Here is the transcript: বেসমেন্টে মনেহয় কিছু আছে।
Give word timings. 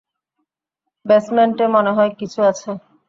বেসমেন্টে 1.05 1.65
মনেহয় 1.73 2.11
কিছু 2.19 2.39
আছে। 2.49 2.69